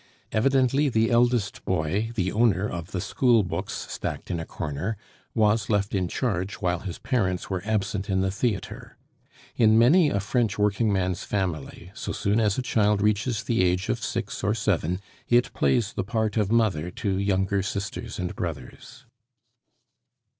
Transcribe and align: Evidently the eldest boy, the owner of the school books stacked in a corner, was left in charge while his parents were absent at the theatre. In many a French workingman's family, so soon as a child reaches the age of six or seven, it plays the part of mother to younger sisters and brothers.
Evidently 0.31 0.89
the 0.89 1.11
eldest 1.11 1.63
boy, 1.63 2.09
the 2.15 2.31
owner 2.31 2.67
of 2.67 2.89
the 2.89 2.99
school 2.99 3.43
books 3.43 3.85
stacked 3.87 4.31
in 4.31 4.39
a 4.39 4.45
corner, 4.47 4.97
was 5.35 5.69
left 5.69 5.93
in 5.93 6.07
charge 6.07 6.55
while 6.55 6.79
his 6.79 6.97
parents 6.97 7.51
were 7.51 7.61
absent 7.65 8.09
at 8.09 8.19
the 8.19 8.31
theatre. 8.31 8.97
In 9.57 9.77
many 9.77 10.09
a 10.09 10.19
French 10.19 10.57
workingman's 10.57 11.23
family, 11.23 11.91
so 11.93 12.11
soon 12.13 12.39
as 12.39 12.57
a 12.57 12.63
child 12.63 12.99
reaches 12.99 13.43
the 13.43 13.63
age 13.63 13.89
of 13.89 14.03
six 14.03 14.43
or 14.43 14.55
seven, 14.55 14.99
it 15.29 15.53
plays 15.53 15.93
the 15.93 16.03
part 16.03 16.35
of 16.35 16.51
mother 16.51 16.89
to 16.89 17.19
younger 17.19 17.61
sisters 17.61 18.17
and 18.17 18.35
brothers. 18.35 19.05